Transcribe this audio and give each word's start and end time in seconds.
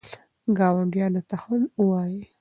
ګاونډیانو 0.57 1.21
ته 1.29 1.35
هم 1.43 1.61
ووایئ. 1.79 2.21